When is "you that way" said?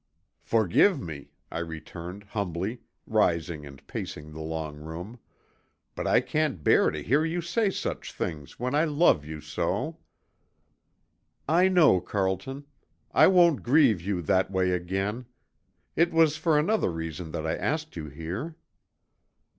14.01-14.71